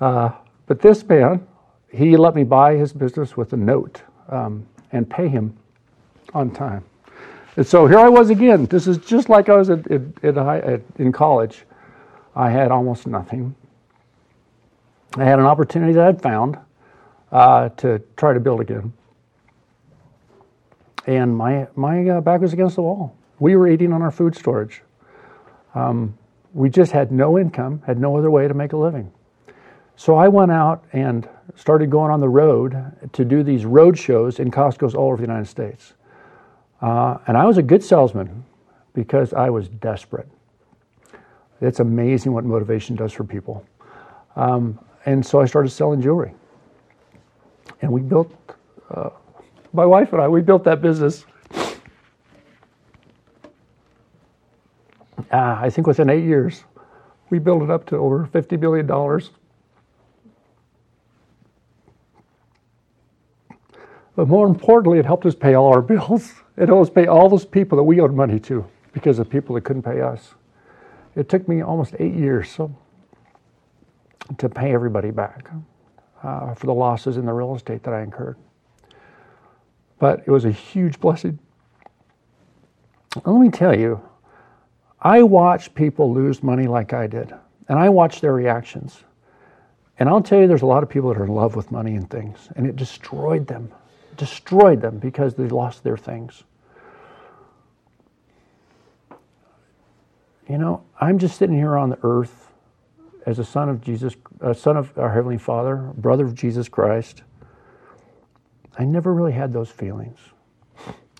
[0.00, 0.30] Uh,
[0.66, 1.46] but this man,
[1.92, 5.56] he let me buy his business with a note um, and pay him
[6.34, 6.84] on time.
[7.56, 8.66] And so here I was again.
[8.66, 11.64] This is just like I was at, at, at, in college.
[12.36, 13.54] I had almost nothing.
[15.16, 16.58] I had an opportunity that I'd found
[17.32, 18.92] uh, to try to build again.
[21.06, 23.16] And my, my uh, back was against the wall.
[23.38, 24.82] We were eating on our food storage.
[25.74, 26.16] Um,
[26.52, 29.10] we just had no income, had no other way to make a living.
[29.98, 32.76] So I went out and started going on the road
[33.12, 35.94] to do these road shows in Costco's all over the United States.
[36.80, 38.44] Uh, and I was a good salesman
[38.94, 40.28] because I was desperate.
[41.60, 43.66] It's amazing what motivation does for people.
[44.36, 46.32] Um, and so I started selling jewelry.
[47.82, 48.32] And we built,
[48.94, 49.10] uh,
[49.72, 51.24] my wife and I, we built that business.
[55.32, 56.62] Uh, I think within eight years,
[57.30, 58.86] we built it up to over $50 billion.
[64.18, 66.32] But more importantly, it helped us pay all our bills.
[66.56, 69.54] It helped us pay all those people that we owed money to because of people
[69.54, 70.34] that couldn't pay us.
[71.14, 72.76] It took me almost eight years so,
[74.38, 75.48] to pay everybody back
[76.24, 78.36] uh, for the losses in the real estate that I incurred.
[80.00, 81.38] But it was a huge blessing.
[83.24, 84.00] let me tell you,
[85.00, 87.32] I watched people lose money like I did,
[87.68, 89.04] and I watched their reactions.
[90.00, 91.94] And I'll tell you, there's a lot of people that are in love with money
[91.94, 93.70] and things, and it destroyed them
[94.18, 96.42] destroyed them because they lost their things.
[100.48, 102.50] You know, I'm just sitting here on the earth
[103.26, 107.22] as a son of Jesus, a son of our Heavenly Father, brother of Jesus Christ.
[108.78, 110.18] I never really had those feelings.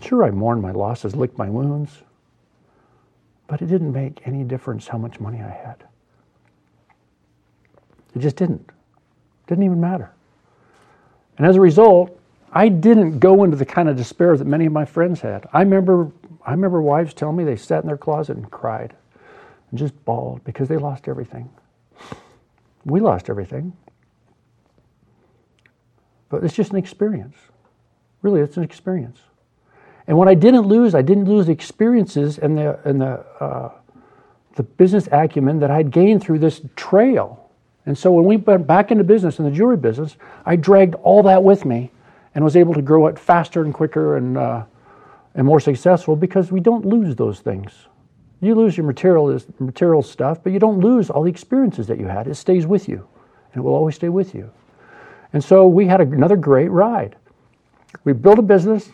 [0.01, 1.91] Sure, I mourned my losses, licked my wounds,
[3.47, 5.85] but it didn't make any difference how much money I had.
[8.15, 8.71] It just didn't.
[8.71, 10.13] It didn't even matter.
[11.37, 12.19] And as a result,
[12.53, 15.47] I didn't go into the kind of despair that many of my friends had.
[15.53, 16.11] I remember,
[16.45, 18.95] I remember wives telling me they sat in their closet and cried
[19.71, 21.51] and just bawled because they lost everything.
[22.85, 23.77] We lost everything.
[26.31, 27.37] But it's just an experience.
[28.23, 29.21] Really, it's an experience.
[30.07, 33.73] And what I didn't lose, I didn't lose the experiences and the, and the, uh,
[34.57, 37.51] the business acumen that I'd gained through this trail.
[37.85, 41.23] And so when we went back into business, in the jewelry business, I dragged all
[41.25, 41.91] that with me
[42.38, 44.62] and was able to grow it faster and quicker and, uh,
[45.35, 47.88] and more successful because we don't lose those things.
[48.40, 52.07] You lose your material, material stuff, but you don't lose all the experiences that you
[52.07, 52.29] had.
[52.29, 53.09] It stays with you,
[53.53, 54.53] and it will always stay with you.
[55.33, 57.16] And so we had another great ride.
[58.05, 58.88] We built a business.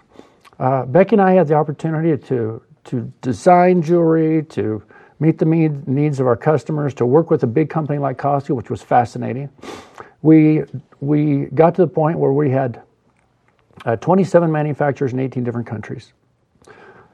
[0.59, 4.83] Uh, Becky and I had the opportunity to, to design jewelry, to
[5.21, 8.57] meet the need, needs of our customers, to work with a big company like Costco,
[8.57, 9.51] which was fascinating.
[10.23, 10.63] We,
[11.01, 12.81] we got to the point where we had
[13.85, 16.13] uh, 27 manufacturers in 18 different countries.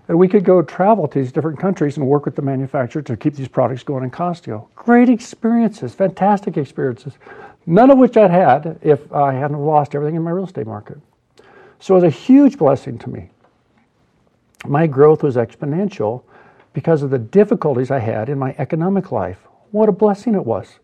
[0.09, 3.16] And we could go travel to these different countries and work with the manufacturer to
[3.16, 4.66] keep these products going in Costco.
[4.75, 7.14] Great experiences, fantastic experiences,
[7.66, 10.99] none of which I'd had if I hadn't lost everything in my real estate market.
[11.79, 13.31] So it was a huge blessing to me.
[14.66, 16.25] My growth was exponential
[16.73, 19.38] because of the difficulties I had in my economic life.
[19.70, 20.79] What a blessing it was.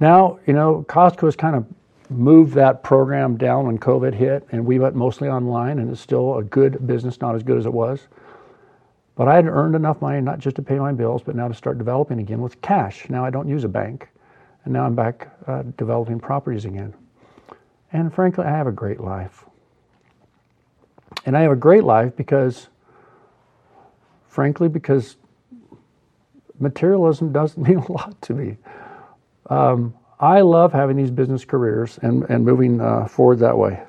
[0.00, 1.66] Now, you know, Costco is kind of
[2.10, 6.38] moved that program down when COVID hit, and we went mostly online, and it's still
[6.38, 8.08] a good business, not as good as it was.
[9.14, 11.54] But I had earned enough money not just to pay my bills, but now to
[11.54, 13.08] start developing again with cash.
[13.08, 14.08] Now I don't use a bank,
[14.64, 16.94] and now I'm back uh, developing properties again.
[17.92, 19.44] And frankly, I have a great life.
[21.26, 22.68] And I have a great life because,
[24.28, 25.16] frankly, because
[26.58, 28.56] materialism doesn't mean a lot to me.
[29.48, 33.82] Um, I love having these business careers and, and moving uh, forward that way.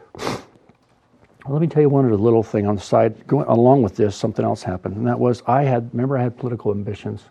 [1.45, 3.27] Let me tell you one other little thing on the side.
[3.27, 6.37] Going along with this, something else happened, and that was I had remember I had
[6.37, 7.23] political ambitions.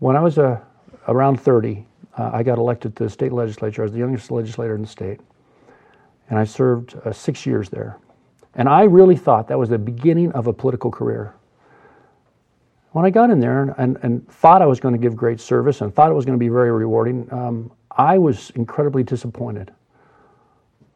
[0.00, 0.58] When I was uh,
[1.06, 1.86] around 30,
[2.18, 3.82] uh, I got elected to the state legislature.
[3.82, 5.20] I was the youngest legislator in the state,
[6.30, 7.98] and I served uh, six years there.
[8.56, 11.34] And I really thought that was the beginning of a political career.
[12.92, 15.38] When I got in there and, and, and thought I was going to give great
[15.38, 19.72] service and thought it was going to be very rewarding, um, I was incredibly disappointed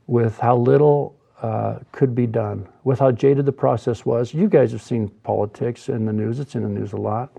[0.07, 4.35] with how little uh, could be done, with how jaded the process was.
[4.35, 7.31] You guys have seen politics in the news, it's in the news a lot.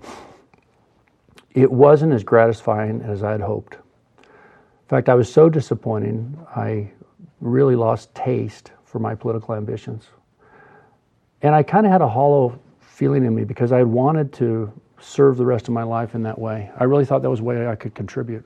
[1.54, 3.74] It wasn't as gratifying as I had hoped.
[3.74, 6.90] In fact, I was so disappointed, I
[7.40, 10.08] really lost taste for my political ambitions.
[11.42, 15.36] And I kind of had a hollow feeling in me because I wanted to serve
[15.36, 16.70] the rest of my life in that way.
[16.78, 18.44] I really thought that was a way I could contribute.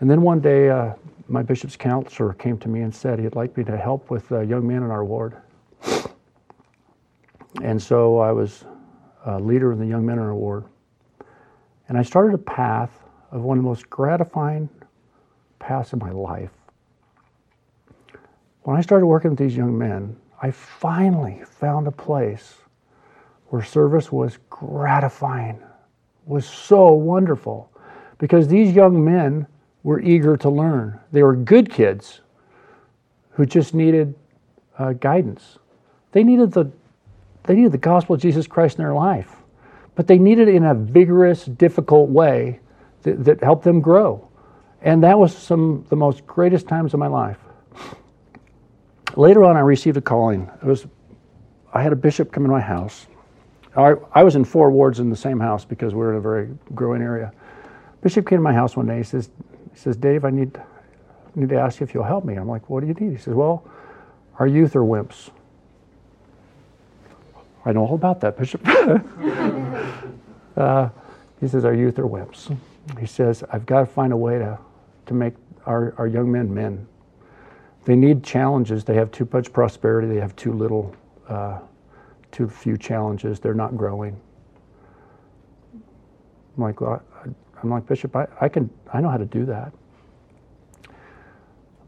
[0.00, 0.94] And then one day, uh,
[1.28, 4.44] my bishop's counselor came to me and said he'd like me to help with a
[4.44, 5.36] young man in our ward.
[7.62, 8.64] And so I was
[9.24, 10.64] a leader in the young men in our ward.
[11.88, 12.90] And I started a path
[13.30, 14.68] of one of the most gratifying
[15.58, 16.50] paths in my life.
[18.62, 22.54] When I started working with these young men, I finally found a place
[23.48, 25.62] where service was gratifying,
[26.26, 27.70] was so wonderful,
[28.18, 29.46] because these young men
[29.84, 30.98] were eager to learn.
[31.12, 32.22] They were good kids
[33.32, 34.16] who just needed
[34.78, 35.58] uh, guidance.
[36.10, 36.72] They needed the
[37.44, 39.36] they needed the gospel of Jesus Christ in their life,
[39.94, 42.58] but they needed it in a vigorous, difficult way
[43.02, 44.26] that, that helped them grow.
[44.80, 47.38] And that was some the most greatest times of my life.
[49.14, 50.50] Later on, I received a calling.
[50.62, 50.86] It was
[51.74, 53.06] I had a bishop come in my house.
[53.76, 56.20] I, I was in four wards in the same house because we we're in a
[56.20, 57.32] very growing area.
[58.00, 58.98] Bishop came to my house one day.
[58.98, 59.30] He says,
[59.74, 60.56] he says, Dave, I need,
[61.34, 62.36] need to ask you if you'll help me.
[62.36, 63.10] I'm like, what do you need?
[63.10, 63.68] He says, well,
[64.38, 65.30] our youth are wimps.
[67.64, 68.60] I know all about that, Bishop.
[70.56, 70.88] uh,
[71.40, 72.56] he says, our youth are wimps.
[73.00, 74.58] He says, I've got to find a way to,
[75.06, 75.34] to make
[75.66, 76.86] our, our young men men.
[77.84, 78.84] They need challenges.
[78.84, 80.06] They have too much prosperity.
[80.06, 80.94] They have too little,
[81.28, 81.58] uh,
[82.30, 83.40] too few challenges.
[83.40, 84.18] They're not growing.
[85.74, 87.02] I'm like, well,
[87.62, 89.72] I'm like, Bishop, I, I can, I know how to do that.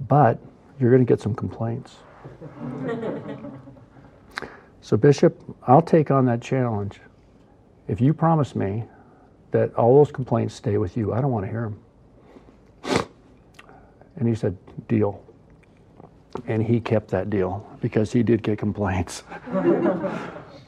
[0.08, 0.38] But
[0.78, 1.96] you're going to get some complaints.
[4.80, 7.00] so, Bishop, I'll take on that challenge.
[7.88, 8.84] If you promise me
[9.52, 11.80] that all those complaints stay with you, I don't want to hear them.
[14.16, 14.56] And he said,
[14.88, 15.22] Deal.
[16.46, 19.22] And he kept that deal because he did get complaints.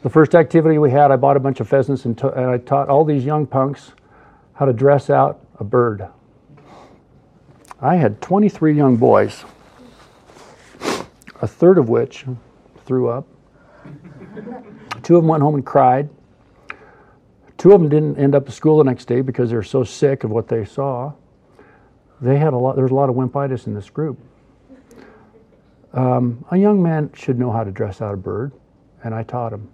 [0.03, 2.89] the first activity we had, I bought a bunch of pheasants and, and I taught
[2.89, 3.93] all these young punks
[4.59, 6.09] how to dress out a bird.
[7.81, 9.45] I had 23 young boys,
[11.41, 12.25] a third of which
[12.85, 13.25] threw up.
[15.05, 16.11] Two of them went home and cried.
[17.57, 19.85] Two of them didn't end up at school the next day because they were so
[19.85, 21.13] sick of what they saw.
[22.21, 22.75] They had a lot.
[22.75, 24.19] There's a lot of wimpitis in this group.
[25.93, 28.51] Um, a young man should know how to dress out a bird,
[29.05, 29.71] and I taught him.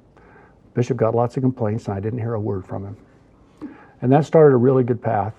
[0.75, 2.97] Bishop got lots of complaints, and I didn't hear a word from him.
[4.05, 5.33] And that started a really good path.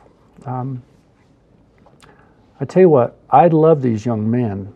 [0.44, 0.82] Um,
[2.60, 4.74] I tell you what, I love these young men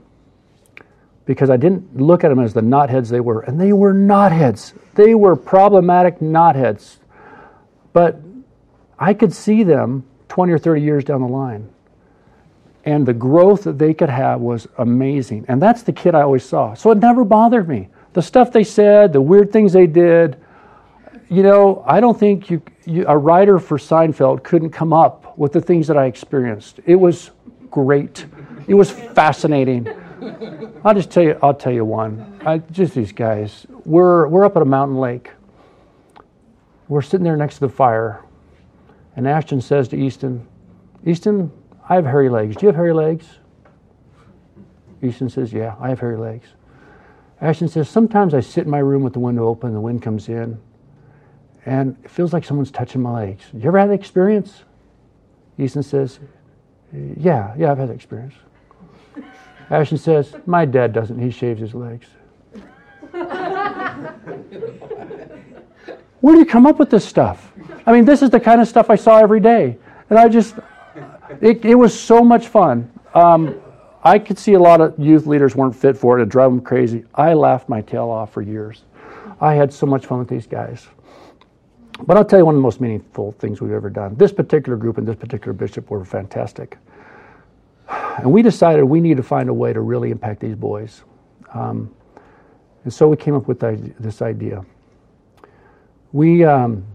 [1.26, 3.42] because I didn't look at them as the knotheads they were.
[3.42, 4.74] And they were knotheads.
[4.94, 6.98] They were problematic knotheads.
[7.92, 8.22] But
[9.00, 11.68] I could see them 20 or 30 years down the line.
[12.86, 15.46] And the growth that they could have was amazing.
[15.48, 16.76] And that's the kid I always saw.
[16.76, 17.90] So it never bothered me.
[18.14, 20.38] The stuff they said, the weird things they did,
[21.30, 25.54] you know, I don't think you, you, a writer for Seinfeld couldn't come up with
[25.54, 26.80] the things that I experienced.
[26.86, 27.32] It was
[27.70, 28.26] great.
[28.68, 29.88] It was fascinating.
[30.84, 31.38] I'll just tell you.
[31.42, 32.40] I'll tell you one.
[32.46, 33.68] I, just these guys.
[33.86, 35.32] We're we're up at a mountain lake.
[36.88, 38.24] We're sitting there next to the fire,
[39.16, 40.48] and Ashton says to Easton,
[41.06, 41.52] "Easton,
[41.88, 42.56] I have hairy legs.
[42.56, 43.26] Do you have hairy legs?"
[45.04, 46.48] Easton says, "Yeah, I have hairy legs."
[47.40, 50.02] Ashton says, "Sometimes I sit in my room with the window open, and the wind
[50.02, 50.60] comes in."
[51.66, 53.44] And it feels like someone's touching my legs.
[53.54, 54.64] You ever had that experience?
[55.58, 56.20] Easton says,
[56.94, 58.34] Yeah, yeah, I've had that experience.
[59.70, 61.20] Ashton says, My dad doesn't.
[61.20, 62.08] He shaves his legs.
[66.22, 67.54] Where do you come up with this stuff?
[67.86, 69.78] I mean, this is the kind of stuff I saw every day.
[70.10, 70.56] And I just,
[71.42, 72.92] it, it was so much fun.
[73.14, 73.60] Um,
[74.04, 76.24] I could see a lot of youth leaders weren't fit for it.
[76.24, 77.06] It drove them crazy.
[77.16, 78.84] I laughed my tail off for years.
[79.42, 80.88] I had so much fun with these guys.
[82.06, 84.16] But I'll tell you one of the most meaningful things we've ever done.
[84.16, 86.78] This particular group and this particular bishop were fantastic.
[87.90, 91.04] And we decided we need to find a way to really impact these boys.
[91.54, 91.94] Um,
[92.84, 94.66] and so we came up with this idea.
[96.12, 96.86] We, um,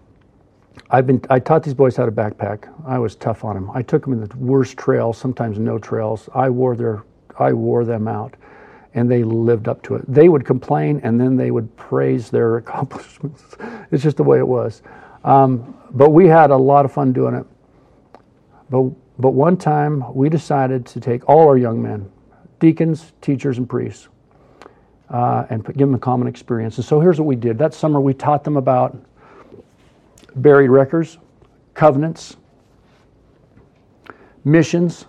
[0.91, 2.69] I've been, I taught these boys how to backpack.
[2.87, 3.71] I was tough on them.
[3.73, 6.29] I took them in the worst trails, sometimes no trails.
[6.35, 7.05] I wore their,
[7.39, 8.35] I wore them out,
[8.95, 10.03] and they lived up to it.
[10.07, 13.57] They would complain, and then they would praise their accomplishments.
[13.91, 14.83] it's just the way it was.
[15.25, 17.47] Um, but we had a lot of fun doing it.
[18.71, 22.11] But but one time we decided to take all our young men,
[22.59, 24.09] deacons, teachers, and priests,
[25.11, 26.77] uh, and give them a common experience.
[26.77, 27.57] And so here's what we did.
[27.57, 28.97] That summer we taught them about
[30.37, 31.19] buried records,
[31.75, 32.37] covenants,
[34.45, 35.07] missions,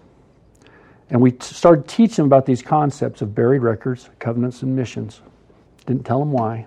[1.09, 5.21] and we started teaching them about these concepts of buried records, covenants, and missions.
[5.85, 6.65] Didn't tell them why.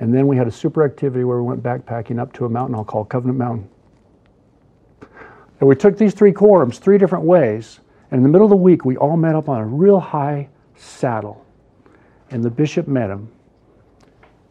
[0.00, 2.74] And then we had a super activity where we went backpacking up to a mountain
[2.74, 3.68] I'll call Covenant Mountain.
[5.60, 7.80] And we took these three quorums three different ways.
[8.10, 10.48] And in the middle of the week, we all met up on a real high
[10.74, 11.46] saddle.
[12.30, 13.30] And the bishop met him.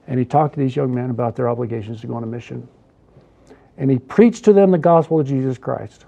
[0.07, 2.67] And he talked to these young men about their obligations to go on a mission
[3.77, 6.05] and he preached to them the gospel of Jesus Christ.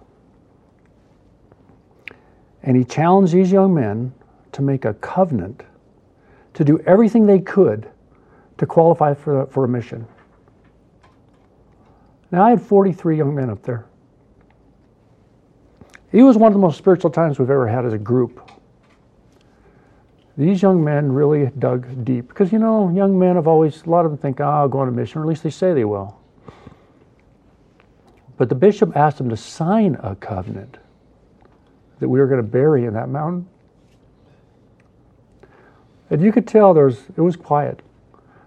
[2.65, 4.11] And he challenged these young men
[4.51, 5.63] to make a covenant
[6.55, 7.87] to do everything they could
[8.57, 10.05] to qualify for, for a mission.
[12.31, 13.85] Now, I had 43 young men up there.
[16.11, 18.51] It was one of the most spiritual times we've ever had as a group.
[20.37, 24.05] These young men really dug deep because, you know, young men have always, a lot
[24.05, 25.85] of them think, oh, I'll go on a mission, or at least they say they
[25.85, 26.19] will.
[28.37, 30.77] But the bishop asked them to sign a covenant
[31.99, 33.47] that we were going to bury in that mountain.
[36.09, 37.81] And you could tell there was, it was quiet.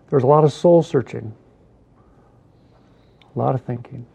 [0.08, 1.34] There was a lot of soul searching,
[3.34, 4.06] a lot of thinking.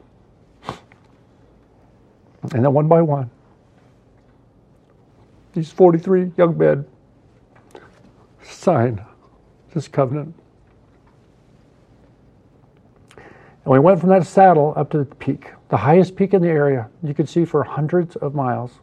[2.52, 3.30] And then one by one,
[5.54, 6.86] these 43 young men
[8.42, 9.02] signed
[9.74, 10.36] this covenant.
[13.18, 16.50] And we went from that saddle up to the peak the highest peak in the
[16.50, 18.74] area you could see for hundreds of miles.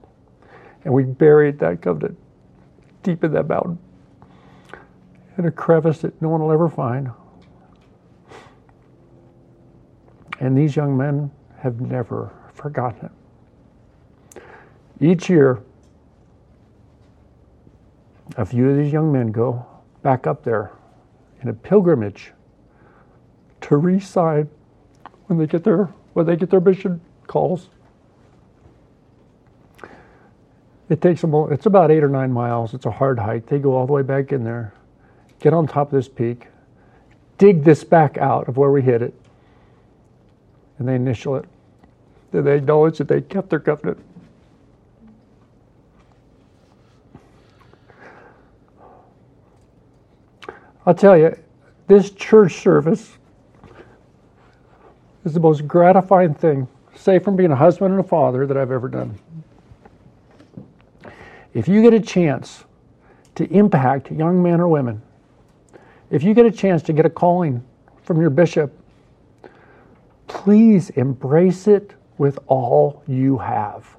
[0.84, 2.18] And we buried that covenant
[3.02, 3.78] deep in that mountain
[5.38, 7.10] in a crevice that no one will ever find.
[10.38, 13.10] And these young men have never forgotten
[14.36, 14.42] it.
[15.00, 15.62] Each year,
[18.36, 19.66] a few of these young men go
[20.02, 20.72] back up there
[21.42, 22.32] in a pilgrimage
[23.62, 24.48] to re sign
[25.26, 27.70] when they get their when they get their mission calls.
[30.90, 32.74] It takes them, it's about eight or nine miles.
[32.74, 33.46] It's a hard hike.
[33.46, 34.74] They go all the way back in there,
[35.38, 36.48] get on top of this peak,
[37.38, 39.14] dig this back out of where we hit it,
[40.78, 41.44] and they initial it.
[42.32, 44.04] Then they acknowledge that they kept their covenant.
[50.84, 51.38] I'll tell you,
[51.86, 53.16] this church service
[55.24, 56.66] is the most gratifying thing,
[56.96, 59.18] say from being a husband and a father, that I've ever done.
[61.54, 62.64] If you get a chance
[63.34, 65.02] to impact young men or women,
[66.10, 67.64] if you get a chance to get a calling
[68.02, 68.72] from your bishop,
[70.26, 73.96] please embrace it with all you have.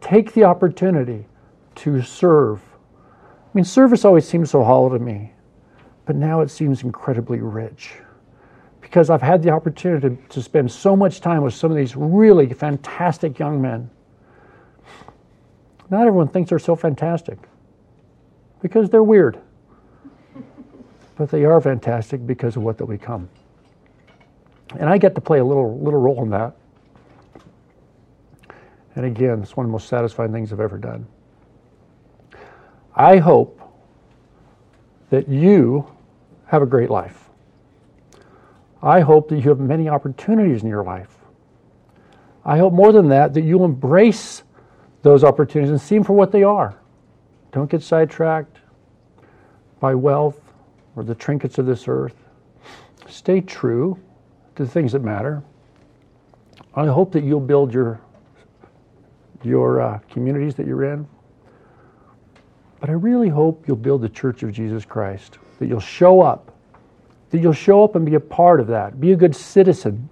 [0.00, 1.26] Take the opportunity
[1.76, 2.60] to serve.
[3.04, 5.32] I mean, service always seems so hollow to me,
[6.06, 7.94] but now it seems incredibly rich
[8.80, 11.94] because I've had the opportunity to, to spend so much time with some of these
[11.96, 13.90] really fantastic young men.
[15.90, 17.38] Not everyone thinks they're so fantastic
[18.60, 19.38] because they're weird.
[21.16, 23.28] But they are fantastic because of what they become.
[24.78, 26.54] And I get to play a little little role in that.
[28.94, 31.08] And again, it's one of the most satisfying things I've ever done.
[32.94, 33.60] I hope
[35.10, 35.90] that you
[36.46, 37.30] have a great life.
[38.82, 41.16] I hope that you have many opportunities in your life.
[42.44, 44.42] I hope more than that, that you embrace
[45.02, 46.76] those opportunities and see them for what they are.
[47.52, 48.58] Don't get sidetracked
[49.80, 50.40] by wealth
[50.96, 52.16] or the trinkets of this earth.
[53.08, 53.98] Stay true
[54.56, 55.42] to the things that matter.
[56.74, 58.00] I hope that you'll build your,
[59.42, 61.06] your uh, communities that you're in.
[62.80, 66.52] But I really hope you'll build the church of Jesus Christ, that you'll show up
[67.30, 69.00] that you'll show up and be a part of that.
[69.00, 70.08] Be a good citizen.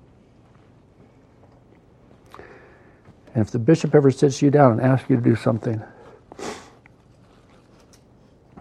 [3.36, 5.82] And if the bishop ever sits you down and asks you to do something,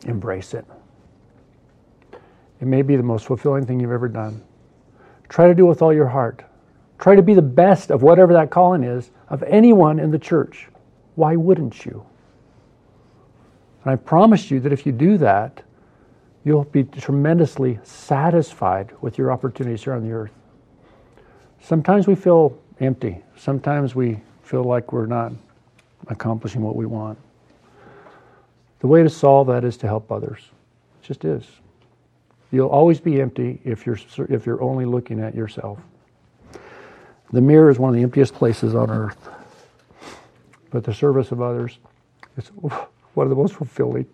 [0.03, 0.65] embrace it.
[2.59, 4.43] It may be the most fulfilling thing you've ever done.
[5.29, 6.43] Try to do it with all your heart.
[6.99, 10.67] Try to be the best of whatever that calling is of anyone in the church.
[11.15, 12.05] Why wouldn't you?
[13.85, 15.63] And I promise you that if you do that,
[16.43, 20.33] you'll be tremendously satisfied with your opportunities here on the earth.
[21.61, 23.23] Sometimes we feel empty.
[23.37, 25.33] Sometimes we feel like we're not
[26.07, 27.17] accomplishing what we want.
[28.79, 30.39] The way to solve that is to help others.
[31.01, 31.43] It just is.
[32.51, 33.97] You'll always be empty if you're
[34.29, 35.79] if you're only looking at yourself.
[37.31, 39.29] The mirror is one of the emptiest places on earth.
[40.69, 41.79] But the service of others
[42.37, 44.05] is one of the most fulfilling.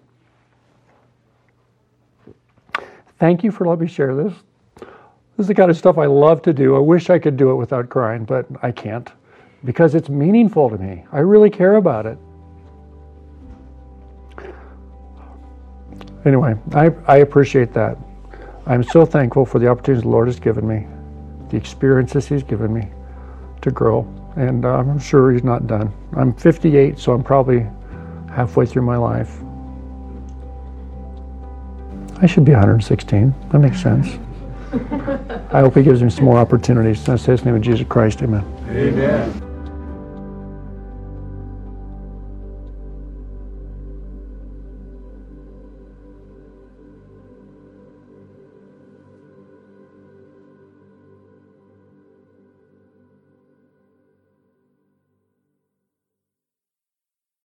[3.20, 4.34] Thank you for letting me share this.
[4.78, 6.76] This is the kind of stuff I love to do.
[6.76, 9.10] I wish I could do it without crying, but I can't
[9.64, 11.04] because it's meaningful to me.
[11.12, 12.18] I really care about it.
[16.26, 17.98] Anyway, I, I appreciate that.
[18.66, 20.88] I'm so thankful for the opportunities the Lord has given me,
[21.50, 22.90] the experiences He's given me
[23.62, 24.02] to grow,
[24.36, 25.92] and uh, I'm sure He's not done.
[26.16, 27.66] I'm 58, so I'm probably
[28.30, 29.40] halfway through my life.
[32.22, 33.34] I should be 116.
[33.50, 34.20] That makes sense.
[35.52, 37.10] I hope He gives me some more opportunities.
[37.10, 38.22] I say His name of Jesus Christ.
[38.22, 38.46] Amen.
[38.70, 39.51] Amen.